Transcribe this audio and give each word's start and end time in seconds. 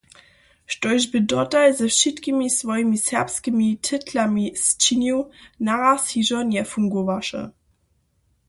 Štož 0.71 1.01
bě 1.11 1.21
dotal 1.31 1.67
ze 1.77 1.87
wšitkimi 1.93 2.47
swojimi 2.57 2.97
serbskimi 3.07 3.67
titlami 3.85 4.45
sčinił, 4.65 5.19
naraz 5.67 6.03
hižo 6.13 6.39
njefungowaše. 6.53 7.41